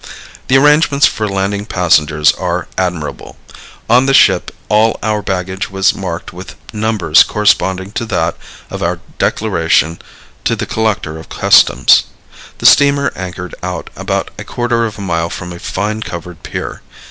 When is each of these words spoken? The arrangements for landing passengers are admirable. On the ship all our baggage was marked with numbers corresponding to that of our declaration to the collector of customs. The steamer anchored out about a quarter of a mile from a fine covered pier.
The 0.47 0.57
arrangements 0.57 1.05
for 1.05 1.29
landing 1.29 1.67
passengers 1.67 2.31
are 2.31 2.67
admirable. 2.75 3.37
On 3.87 4.07
the 4.07 4.15
ship 4.15 4.49
all 4.67 4.97
our 5.03 5.21
baggage 5.21 5.69
was 5.69 5.93
marked 5.93 6.33
with 6.33 6.55
numbers 6.73 7.21
corresponding 7.21 7.91
to 7.91 8.07
that 8.07 8.35
of 8.71 8.81
our 8.81 8.99
declaration 9.19 10.01
to 10.43 10.55
the 10.55 10.65
collector 10.65 11.19
of 11.19 11.29
customs. 11.29 12.05
The 12.57 12.65
steamer 12.65 13.13
anchored 13.15 13.53
out 13.61 13.91
about 13.95 14.31
a 14.39 14.43
quarter 14.43 14.85
of 14.85 14.97
a 14.97 15.01
mile 15.01 15.29
from 15.29 15.53
a 15.53 15.59
fine 15.59 16.01
covered 16.01 16.41
pier. 16.41 16.81